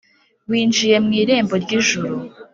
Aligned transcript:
winjiye 0.49 0.97
mu 1.05 1.11
irembo 1.21 1.53
ry'ijuru. 1.63 2.15